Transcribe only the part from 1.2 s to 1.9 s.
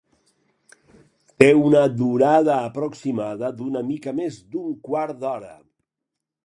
Té una